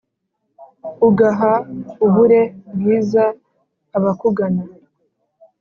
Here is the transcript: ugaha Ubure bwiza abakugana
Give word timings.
ugaha 1.07 1.51
Ubure 2.05 2.41
bwiza 2.73 3.23
abakugana 3.97 4.63